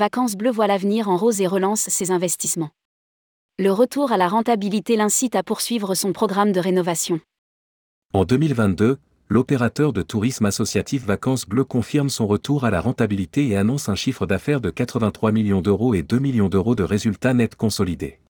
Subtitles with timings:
[0.00, 2.70] Vacances Bleues voit l'avenir en rose et relance ses investissements.
[3.58, 7.20] Le retour à la rentabilité l'incite à poursuivre son programme de rénovation.
[8.14, 8.96] En 2022,
[9.28, 13.94] l'opérateur de tourisme associatif Vacances Bleues confirme son retour à la rentabilité et annonce un
[13.94, 18.20] chiffre d'affaires de 83 millions d'euros et 2 millions d'euros de résultats nets consolidés.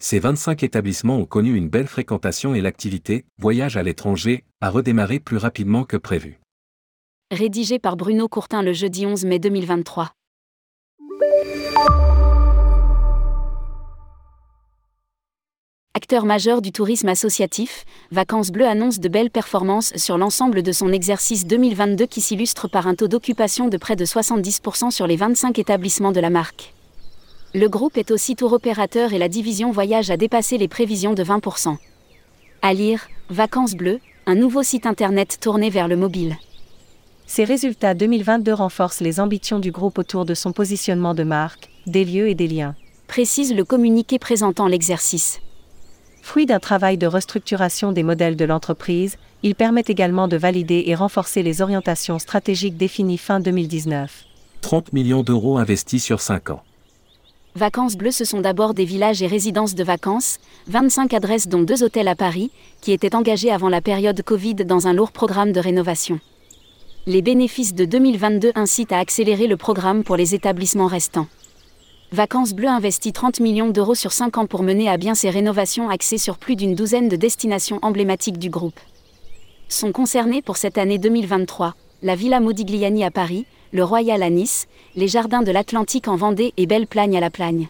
[0.00, 5.20] Ces 25 établissements ont connu une belle fréquentation et l'activité, voyage à l'étranger, a redémarré
[5.20, 6.40] plus rapidement que prévu.
[7.30, 10.12] Rédigé par Bruno Courtin le jeudi 11 mai 2023.
[15.94, 20.92] Acteur majeur du tourisme associatif, Vacances Bleues annonce de belles performances sur l'ensemble de son
[20.92, 25.58] exercice 2022 qui s'illustre par un taux d'occupation de près de 70% sur les 25
[25.58, 26.74] établissements de la marque.
[27.54, 31.22] Le groupe est aussi tour opérateur et la division voyage a dépassé les prévisions de
[31.22, 31.76] 20%.
[32.62, 36.36] À lire, Vacances Bleues, un nouveau site internet tourné vers le mobile.
[37.34, 42.04] Ces résultats 2022 renforcent les ambitions du groupe autour de son positionnement de marque, des
[42.04, 42.74] lieux et des liens.
[43.06, 45.40] Précise le communiqué présentant l'exercice.
[46.20, 50.94] Fruit d'un travail de restructuration des modèles de l'entreprise, il permet également de valider et
[50.94, 54.24] renforcer les orientations stratégiques définies fin 2019.
[54.60, 56.62] 30 millions d'euros investis sur 5 ans.
[57.54, 61.82] Vacances Bleues, ce sont d'abord des villages et résidences de vacances, 25 adresses dont deux
[61.82, 62.50] hôtels à Paris,
[62.82, 66.20] qui étaient engagés avant la période Covid dans un lourd programme de rénovation.
[67.04, 71.26] Les bénéfices de 2022 incitent à accélérer le programme pour les établissements restants.
[72.12, 75.88] Vacances Bleues investit 30 millions d'euros sur 5 ans pour mener à bien ces rénovations
[75.88, 78.78] axées sur plus d'une douzaine de destinations emblématiques du groupe.
[79.68, 84.68] Sont concernés pour cette année 2023 la Villa Modigliani à Paris, le Royal à Nice,
[84.94, 87.66] les Jardins de l'Atlantique en Vendée et Belle Plagne à la Plagne.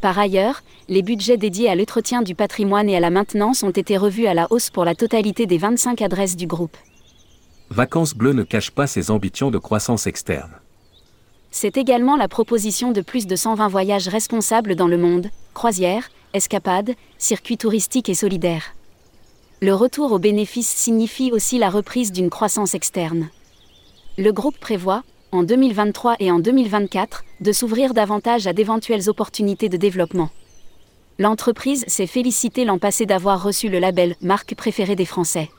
[0.00, 3.96] Par ailleurs, les budgets dédiés à l'entretien du patrimoine et à la maintenance ont été
[3.96, 6.76] revus à la hausse pour la totalité des 25 adresses du groupe.
[7.72, 10.50] Vacances Bleues ne cache pas ses ambitions de croissance externe.
[11.52, 16.96] C'est également la proposition de plus de 120 voyages responsables dans le monde, croisières, escapades,
[17.16, 18.74] circuits touristiques et solidaires.
[19.62, 23.28] Le retour aux bénéfices signifie aussi la reprise d'une croissance externe.
[24.18, 29.76] Le groupe prévoit, en 2023 et en 2024, de s'ouvrir davantage à d'éventuelles opportunités de
[29.76, 30.30] développement.
[31.20, 35.50] L'entreprise s'est félicitée l'an passé d'avoir reçu le label Marque préférée des Français.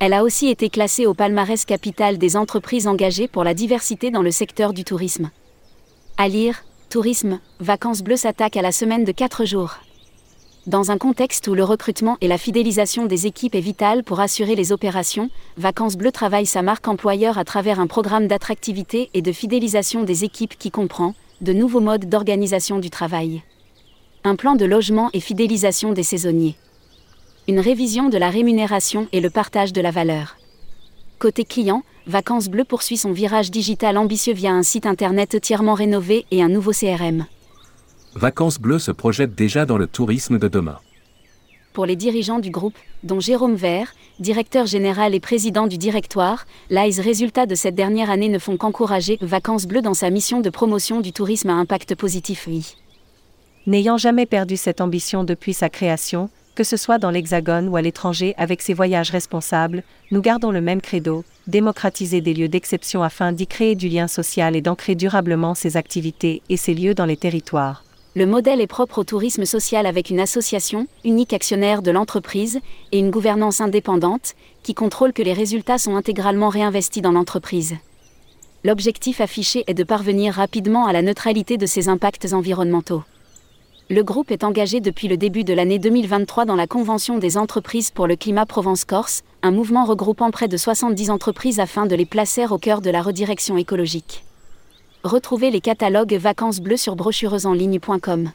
[0.00, 4.22] Elle a aussi été classée au palmarès capital des entreprises engagées pour la diversité dans
[4.22, 5.30] le secteur du tourisme.
[6.16, 9.78] À lire, Tourisme, Vacances Bleues s'attaque à la semaine de 4 jours.
[10.66, 14.54] Dans un contexte où le recrutement et la fidélisation des équipes est vital pour assurer
[14.54, 19.32] les opérations, Vacances Bleues travaille sa marque employeur à travers un programme d'attractivité et de
[19.32, 23.42] fidélisation des équipes qui comprend de nouveaux modes d'organisation du travail.
[24.24, 26.56] Un plan de logement et fidélisation des saisonniers
[27.46, 30.36] une révision de la rémunération et le partage de la valeur.
[31.18, 36.24] Côté client, Vacances Bleues poursuit son virage digital ambitieux via un site internet entièrement rénové
[36.30, 37.26] et un nouveau CRM.
[38.14, 40.78] Vacances Bleues se projette déjà dans le tourisme de demain.
[41.74, 47.00] Pour les dirigeants du groupe, dont Jérôme Vert, directeur général et président du directoire, les
[47.00, 51.00] résultats de cette dernière année ne font qu'encourager Vacances Bleues dans sa mission de promotion
[51.00, 52.46] du tourisme à impact positif.
[52.46, 52.76] Oui.
[53.66, 57.82] N'ayant jamais perdu cette ambition depuis sa création, que ce soit dans l'Hexagone ou à
[57.82, 63.32] l'étranger avec ses voyages responsables, nous gardons le même credo, démocratiser des lieux d'exception afin
[63.32, 67.16] d'y créer du lien social et d'ancrer durablement ses activités et ses lieux dans les
[67.16, 67.84] territoires.
[68.16, 72.60] Le modèle est propre au tourisme social avec une association, unique actionnaire de l'entreprise,
[72.92, 77.74] et une gouvernance indépendante, qui contrôle que les résultats sont intégralement réinvestis dans l'entreprise.
[78.62, 83.02] L'objectif affiché est de parvenir rapidement à la neutralité de ses impacts environnementaux.
[83.90, 87.90] Le groupe est engagé depuis le début de l'année 2023 dans la Convention des entreprises
[87.90, 92.46] pour le climat Provence-Corse, un mouvement regroupant près de 70 entreprises afin de les placer
[92.46, 94.24] au cœur de la redirection écologique.
[95.02, 98.30] Retrouvez les catalogues Vacances Bleues sur brochuresenligne.com.